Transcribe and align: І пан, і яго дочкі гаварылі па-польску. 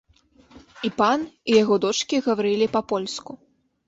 І 0.87 0.89
пан, 1.01 1.19
і 1.53 1.53
яго 1.63 1.75
дочкі 1.83 2.21
гаварылі 2.29 2.67
па-польску. 2.77 3.37